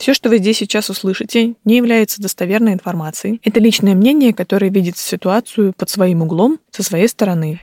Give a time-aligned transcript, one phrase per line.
[0.00, 3.38] Все, что вы здесь сейчас услышите, не является достоверной информацией.
[3.44, 7.60] Это личное мнение, которое видит ситуацию под своим углом, со своей стороны.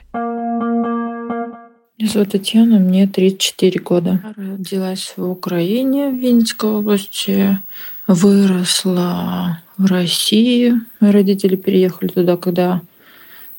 [1.98, 4.22] Меня зовут Татьяна, мне 34 года.
[4.36, 7.58] Родилась в Украине, в Винницкой области.
[8.06, 10.74] Выросла в России.
[11.00, 12.82] Мои родители переехали туда, когда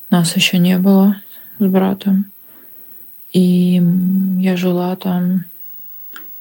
[0.08, 1.20] нас еще не было
[1.58, 2.32] с братом.
[3.34, 3.82] И
[4.38, 5.44] я жила там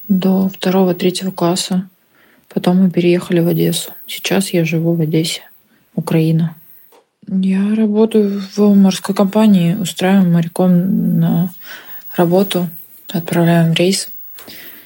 [0.07, 1.89] до второго-третьего класса.
[2.49, 3.91] Потом мы переехали в Одессу.
[4.07, 5.43] Сейчас я живу в Одессе,
[5.95, 6.55] Украина.
[7.27, 11.53] Я работаю в морской компании, устраиваем моряком на
[12.15, 12.67] работу,
[13.07, 14.09] отправляем рейс.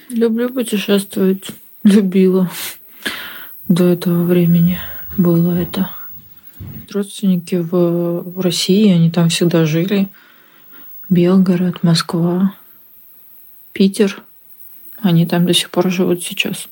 [0.09, 1.45] Люблю путешествовать.
[1.83, 2.49] Любила
[3.67, 4.77] до этого времени.
[5.17, 5.89] Было это.
[6.91, 10.09] Родственники в России, они там всегда жили.
[11.09, 12.55] Белгород, Москва,
[13.71, 14.21] Питер.
[15.02, 16.69] Они там до сих пор живут сейчас.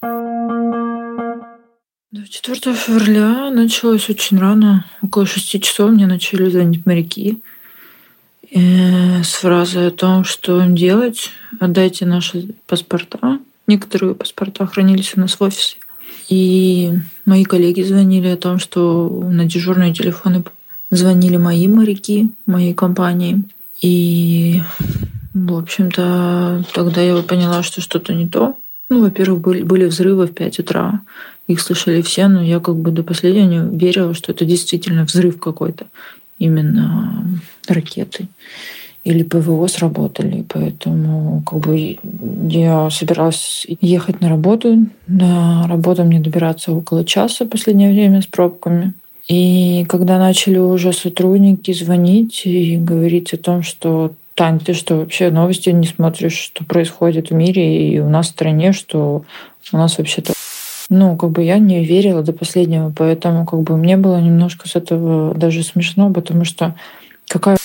[2.13, 4.85] 4 февраля началось очень рано.
[5.01, 7.39] Около шести часов мне начали звонить моряки
[8.51, 11.29] э, с фразой о том, что им делать.
[11.61, 13.39] Отдайте наши паспорта.
[13.65, 15.77] Некоторые паспорта хранились у нас в офисе.
[16.27, 16.91] И
[17.23, 20.43] мои коллеги звонили о том, что на дежурные телефоны
[20.89, 23.41] звонили мои моряки моей компании.
[23.81, 24.61] И,
[25.33, 28.57] в общем-то, тогда я поняла, что что-то не то.
[28.89, 30.99] Ну, во-первых, были, были взрывы в 5 утра.
[31.51, 35.37] Их слышали все, но я как бы до последнего не верила, что это действительно взрыв
[35.37, 35.87] какой-то.
[36.39, 37.25] Именно
[37.67, 38.27] ракеты
[39.03, 40.45] или ПВО сработали.
[40.47, 41.97] Поэтому как бы
[42.47, 44.85] я собиралась ехать на работу.
[45.07, 48.93] На работу мне добираться около часа в последнее время с пробками.
[49.27, 55.29] И когда начали уже сотрудники звонить и говорить о том, что Тань, ты что, вообще
[55.29, 59.23] новости не смотришь, что происходит в мире и у нас в стране, что
[59.71, 60.33] у нас вообще-то...
[60.93, 64.75] Ну, как бы я не верила до последнего, поэтому как бы мне было немножко с
[64.75, 66.75] этого даже смешно, потому что
[67.29, 67.55] какая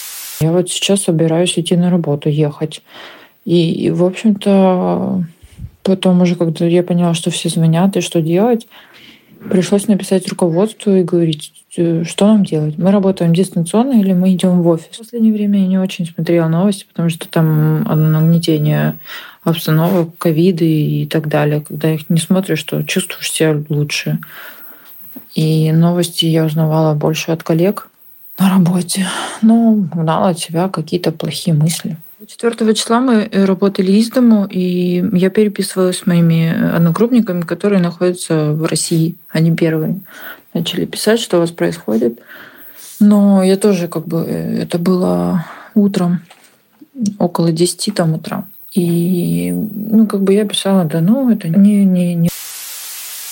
[0.41, 2.83] я вот сейчас собираюсь идти на работу, ехать.
[3.45, 5.25] И, и в общем-то,
[5.83, 8.69] потом уже, когда я поняла, что все звонят и что делать,
[9.51, 12.79] пришлось написать руководству и говорить, Э, что нам делать?
[12.79, 14.95] Мы работаем дистанционно или мы идем в офис?
[14.95, 18.99] В последнее время я не очень смотрела новости, потому что там нагнетение
[19.43, 21.61] обстановок, ковиды и так далее.
[21.61, 24.19] Когда их не смотришь, то чувствуешь себя лучше.
[25.35, 27.91] И новости я узнавала больше от коллег
[28.39, 29.07] на работе.
[29.43, 31.99] Но гнала от себя какие-то плохие мысли.
[32.25, 38.65] 4 числа мы работали из дому, и я переписывалась с моими одногруппниками, которые находятся в
[38.65, 40.01] России, они первые
[40.55, 42.21] начали писать, что у вас происходит.
[43.01, 44.25] Но я тоже как бы...
[44.27, 45.45] Э, это было
[45.75, 46.21] утром,
[47.19, 48.47] около 10 там утра.
[48.73, 52.29] И, ну, как бы я писала, да ну, это не, не, не...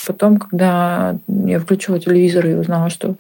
[0.07, 3.17] Потом, когда я включила телевизор и узнала, что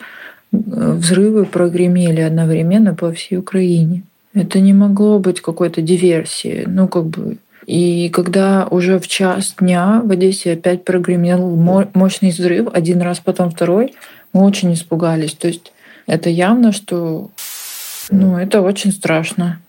[0.53, 4.03] э, взрывы прогремели одновременно по всей Украине.
[4.35, 6.67] Это не могло быть какой-то диверсией.
[6.67, 11.57] Ну, как бы и когда уже в час дня в Одессе опять прогремел
[11.95, 13.95] мощный взрыв, один раз, потом второй,
[14.33, 15.33] мы очень испугались.
[15.33, 15.73] То есть
[16.07, 17.31] это явно, что
[18.11, 19.61] ну, это очень страшно.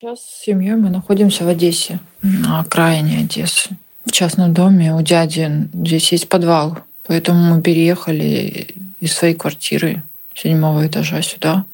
[0.00, 3.70] Сейчас с семьей мы находимся в Одессе, на окраине Одессы.
[4.06, 10.02] В частном доме у дяди здесь есть подвал, поэтому мы переехали из своей квартиры
[10.34, 11.66] седьмого этажа сюда,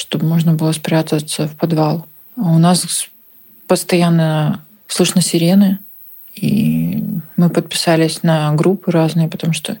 [0.00, 2.06] чтобы можно было спрятаться в подвал.
[2.34, 3.06] А у нас
[3.66, 5.78] постоянно слышно сирены,
[6.34, 7.04] и
[7.36, 9.76] мы подписались на группы разные, потому что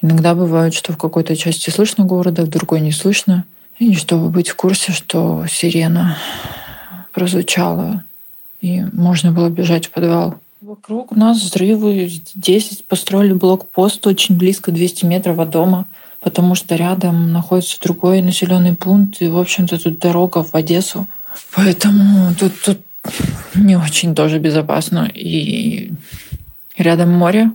[0.00, 3.44] иногда бывает, что в какой-то части слышно города, в другой не слышно.
[3.78, 6.16] И чтобы быть в курсе, что сирена
[7.12, 8.04] прозвучала,
[8.62, 10.36] и можно было бежать в подвал.
[10.62, 12.08] Вокруг нас взрывы.
[12.08, 15.84] Здесь построили блокпост очень близко, 200 метров от дома,
[16.20, 21.06] потому что рядом находится другой населенный пункт, и, в общем-то, тут дорога в Одессу.
[21.54, 22.78] Поэтому тут, тут
[23.54, 25.10] не очень тоже безопасно.
[25.12, 25.92] И
[26.76, 27.50] рядом море,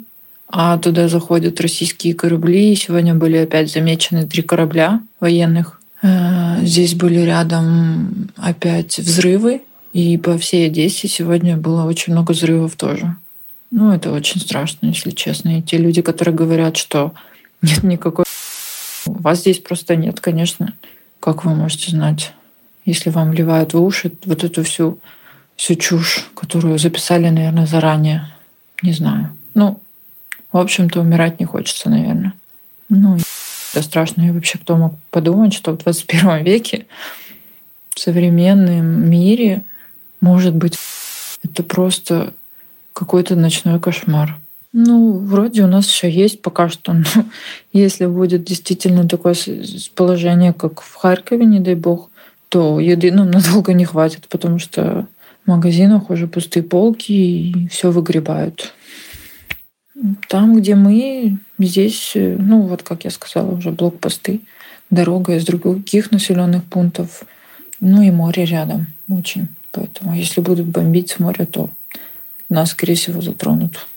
[0.47, 2.75] а туда заходят российские корабли.
[2.75, 5.81] Сегодня были опять замечены три корабля военных.
[6.01, 9.61] Э, здесь были рядом опять взрывы.
[9.93, 13.15] И по всей Одессе сегодня было очень много взрывов тоже.
[13.69, 15.59] Ну, это очень страшно, если честно.
[15.59, 17.13] И те люди, которые говорят, что
[17.61, 18.22] нет никакой...
[19.05, 20.73] Вас здесь просто нет, конечно.
[21.19, 22.33] Как вы можете знать,
[22.85, 24.99] если вам вливают в уши вот эту всю
[25.55, 28.27] всю чушь, которую записали, наверное, заранее.
[28.81, 29.35] Не знаю.
[29.53, 29.79] Ну,
[30.51, 32.33] в общем-то, умирать не хочется, наверное.
[32.89, 33.17] Ну,
[33.73, 34.23] это страшно.
[34.23, 36.85] И вообще, кто мог подумать, что в 21 веке
[37.95, 39.63] в современном мире
[40.21, 40.77] может быть
[41.43, 42.33] это просто
[42.93, 44.37] какой-то ночной кошмар.
[44.73, 46.93] Ну, вроде у нас все есть пока что.
[46.93, 47.03] Но
[47.73, 49.35] если будет действительно такое
[49.95, 52.09] положение, как в Харькове, не дай бог,
[52.49, 55.07] то еды нам надолго не хватит, потому что
[55.45, 58.73] в магазинах уже пустые полки и все выгребают.
[60.27, 64.41] Там, где мы, здесь, ну вот как я сказала, уже блокпосты,
[64.89, 67.23] дорога из других населенных пунктов,
[67.79, 69.49] ну и море рядом очень.
[69.71, 71.69] Поэтому если будут бомбить с моря, то
[72.49, 73.87] нас, скорее всего, затронут.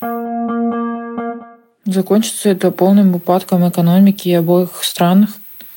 [1.87, 5.29] Закончится это полным упадком экономики обоих стран.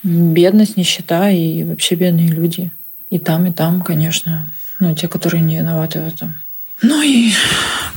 [0.01, 2.71] Бедность, нищета и вообще бедные люди.
[3.11, 4.51] И там, и там, конечно.
[4.79, 6.35] Ну, те, которые не виноваты в этом.
[6.81, 7.31] Ну и,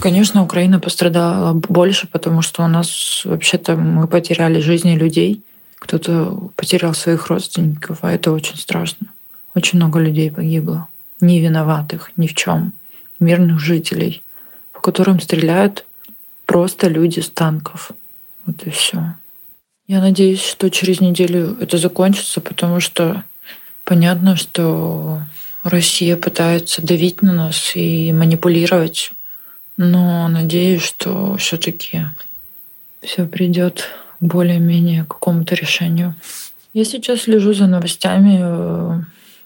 [0.00, 5.42] конечно, Украина пострадала больше, потому что у нас вообще-то мы потеряли жизни людей.
[5.76, 9.06] Кто-то потерял своих родственников, а это очень страшно.
[9.54, 10.88] Очень много людей погибло.
[11.20, 12.72] Не виноватых ни в чем.
[13.20, 14.22] Мирных жителей,
[14.72, 15.86] по которым стреляют
[16.44, 17.92] просто люди с танков.
[18.46, 19.14] Вот и все.
[19.86, 23.24] Я надеюсь, что через неделю это закончится, потому что
[23.84, 25.22] понятно, что
[25.62, 29.12] Россия пытается давить на нас и манипулировать.
[29.76, 32.06] Но надеюсь, что все-таки
[33.00, 33.88] все придет
[34.20, 36.14] более-менее к какому-то решению.
[36.72, 39.00] Я сейчас слежу за новостями э,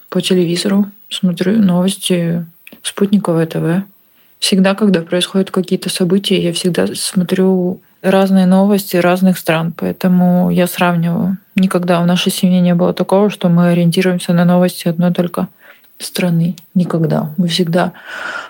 [0.09, 2.45] по телевизору, смотрю новости
[2.83, 3.85] спутниковое ТВ.
[4.39, 11.37] Всегда, когда происходят какие-то события, я всегда смотрю разные новости разных стран, поэтому я сравниваю.
[11.55, 15.47] Никогда в нашей семье не было такого, что мы ориентируемся на новости одной только
[15.99, 16.55] страны.
[16.75, 17.33] Никогда.
[17.37, 17.93] Мы всегда,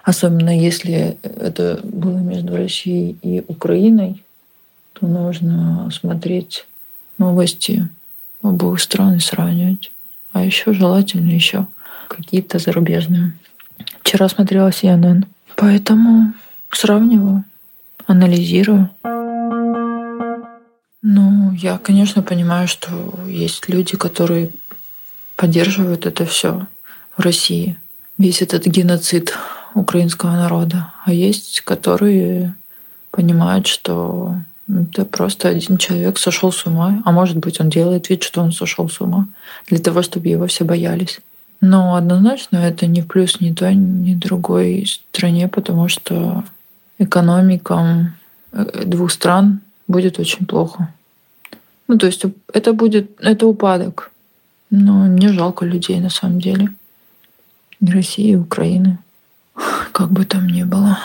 [0.04, 4.24] особенно если это было между Россией и Украиной,
[4.94, 6.66] то нужно смотреть
[7.18, 7.88] новости
[8.42, 9.92] обоих стран и сравнивать.
[10.34, 11.68] А еще желательно еще
[12.08, 13.34] какие-то зарубежные.
[14.02, 16.34] Вчера смотрела CNN, поэтому
[16.72, 17.44] сравниваю,
[18.06, 18.90] анализирую.
[21.10, 22.90] Ну, я, конечно, понимаю, что
[23.28, 24.50] есть люди, которые
[25.38, 26.68] поддерживают это все
[27.16, 27.78] в России,
[28.18, 29.34] весь этот геноцид
[29.74, 30.92] украинского народа.
[31.06, 32.56] А есть, которые
[33.12, 34.36] понимают, что
[34.68, 38.52] это просто один человек сошел с ума, а может быть, он делает вид, что он
[38.52, 39.30] сошел с ума,
[39.68, 41.22] для того, чтобы его все боялись.
[41.62, 46.44] Но однозначно это не плюс ни той, ни другой стране, потому что
[47.00, 48.18] экономикам
[48.52, 50.90] э, двух стран будет очень плохо.
[51.88, 52.24] Ну, то есть
[52.54, 54.12] это будет, это упадок.
[54.70, 56.70] Но мне жалко людей на самом деле.
[57.80, 59.00] И России, и Украины.
[59.92, 61.00] Как бы там ни было.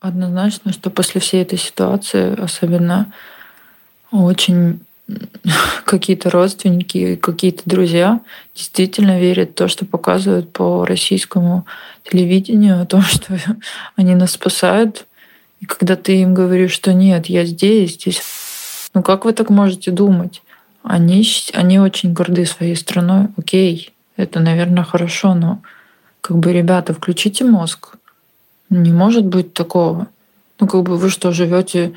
[0.00, 3.12] Однозначно, что после всей этой ситуации, особенно
[4.10, 4.80] очень
[5.84, 8.20] какие-то родственники, какие-то друзья
[8.54, 11.66] действительно верят в то, что показывают по российскому
[12.04, 13.38] телевидению, о том, что
[13.96, 15.06] они нас спасают.
[15.60, 18.20] И когда ты им говоришь, что нет, я здесь, здесь
[18.94, 20.42] ну как вы так можете думать?
[20.82, 23.28] Они, они очень горды своей страной.
[23.36, 25.60] Окей, это, наверное, хорошо, но
[26.20, 27.96] как бы, ребята, включите мозг.
[28.70, 30.08] Не может быть такого.
[30.60, 31.94] Ну, как бы вы что, живете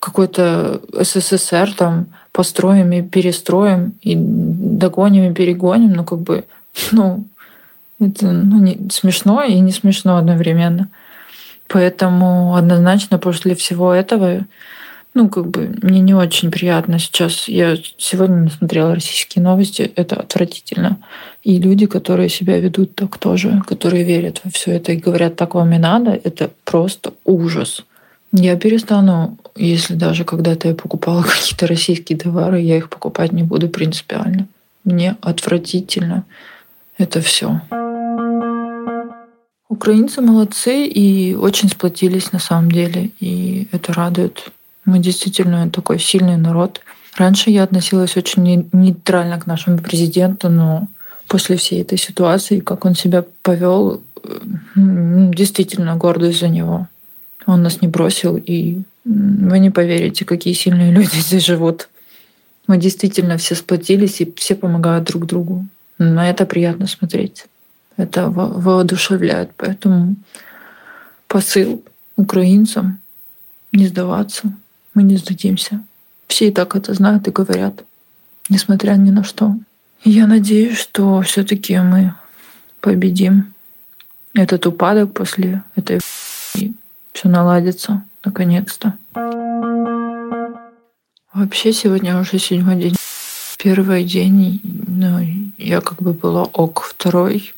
[0.00, 6.44] какой-то СССР, там, построим и перестроим, и догоним и перегоним, ну, как бы,
[6.92, 7.24] ну,
[7.98, 10.88] это ну, не, смешно и не смешно одновременно.
[11.68, 14.44] Поэтому однозначно после всего этого
[15.16, 17.48] ну, как бы мне не очень приятно сейчас.
[17.48, 20.98] Я сегодня смотрела российские новости, это отвратительно.
[21.42, 25.54] И люди, которые себя ведут так тоже, которые верят во все это и говорят, так
[25.54, 27.82] вам и надо, это просто ужас.
[28.30, 33.70] Я перестану, если даже когда-то я покупала какие-то российские товары, я их покупать не буду
[33.70, 34.46] принципиально.
[34.84, 36.24] Мне отвратительно
[36.98, 37.62] это все.
[39.70, 44.52] Украинцы молодцы и очень сплотились на самом деле, и это радует.
[44.86, 46.80] Мы действительно такой сильный народ.
[47.16, 50.86] Раньше я относилась очень нейтрально к нашему президенту, но
[51.28, 54.02] после всей этой ситуации, как он себя повел,
[54.74, 56.88] действительно гордость за него.
[57.46, 61.88] Он нас не бросил, и вы не поверите, какие сильные люди здесь живут.
[62.66, 65.66] Мы действительно все сплотились, и все помогают друг другу.
[65.98, 67.46] На это приятно смотреть.
[67.96, 69.50] Это воодушевляет.
[69.56, 70.16] Поэтому
[71.28, 71.82] посыл
[72.16, 72.98] украинцам
[73.72, 74.52] не сдаваться,
[74.96, 75.80] мы не сдадимся.
[76.26, 77.84] Все и так это знают и говорят,
[78.48, 79.54] несмотря ни на что.
[80.02, 82.14] Я надеюсь, что все-таки мы
[82.80, 83.52] победим
[84.34, 86.00] этот упадок после этой
[86.54, 86.72] и
[87.12, 88.94] все наладится наконец-то.
[91.32, 92.96] Вообще сегодня уже седьмой день.
[93.58, 95.18] Первый день, ну,
[95.58, 96.82] я как бы была ок.
[96.82, 97.52] Второй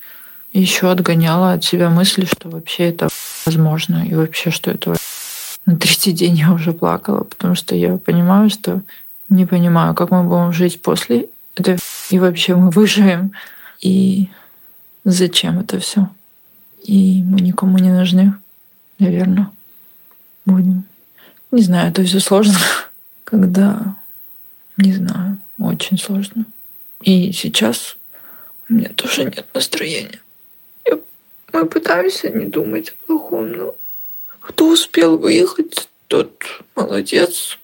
[0.53, 3.09] еще отгоняла от себя мысли, что вообще это
[3.47, 4.05] возможно.
[4.09, 4.95] И вообще, что это
[5.69, 8.81] На третий день я уже плакала, потому что я понимаю, что
[9.29, 11.77] не понимаю, как мы будем жить после этого,
[12.09, 13.33] и вообще мы выживем,
[13.83, 14.31] и
[15.05, 16.09] зачем это все.
[16.83, 18.33] И мы никому не нужны,
[18.99, 19.51] наверное,
[20.47, 20.85] будем.
[21.51, 22.57] Не знаю, это все сложно,
[23.25, 23.95] когда,
[24.79, 26.47] не знаю, очень сложно.
[27.03, 27.99] И сейчас
[28.71, 30.23] у меня тоже нет настроения.
[30.87, 30.99] Я,
[31.53, 33.75] мы пытаемся не думать о плохом, но
[34.49, 36.33] кто успел выехать, тот
[36.75, 37.59] молодец.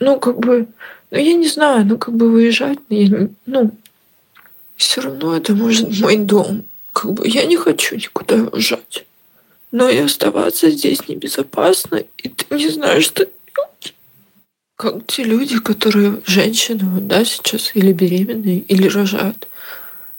[0.00, 0.66] Ну, как бы,
[1.10, 3.70] ну, я не знаю, ну, как бы выезжать, я, ну,
[4.74, 6.64] все равно это может мой дом.
[6.92, 9.04] Как бы я не хочу никуда уезжать.
[9.70, 13.28] Но и оставаться здесь небезопасно, и ты не знаешь, что.
[14.76, 19.46] Как те люди, которые женщины, вот, да, сейчас или беременные, или рожают.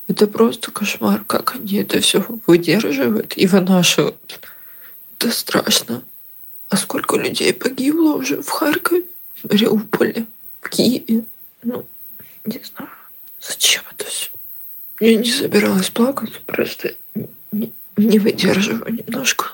[0.07, 4.39] Это просто кошмар, как они это все выдерживают и вынашивают.
[5.25, 6.03] Это страшно.
[6.69, 10.27] А сколько людей погибло уже в Харькове, в Мариуполе,
[10.61, 11.23] в Киеве?
[11.63, 11.83] Ну,
[12.45, 12.91] не знаю.
[13.41, 14.29] Зачем это все?
[14.99, 16.93] Я не собиралась плакать, просто
[17.51, 19.47] не, не выдерживаю немножко.